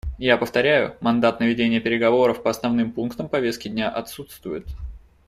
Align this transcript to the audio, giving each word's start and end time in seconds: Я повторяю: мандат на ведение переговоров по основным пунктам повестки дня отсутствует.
Я 0.17 0.35
повторяю: 0.37 0.97
мандат 0.99 1.39
на 1.39 1.43
ведение 1.43 1.79
переговоров 1.79 2.41
по 2.41 2.49
основным 2.49 2.91
пунктам 2.91 3.29
повестки 3.29 3.67
дня 3.67 3.87
отсутствует. 3.87 4.65